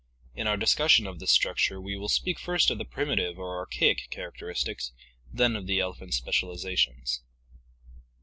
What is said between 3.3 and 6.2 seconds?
or archaic characteristics, then of the elephant's